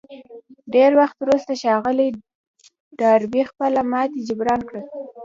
ډېر 0.73 0.91
وخت 0.99 1.17
وروسته 1.21 1.51
ښاغلي 1.61 2.09
ډاربي 2.99 3.41
خپله 3.49 3.79
ماتې 3.91 4.19
جبران 4.27 4.61
کړه. 4.69 4.81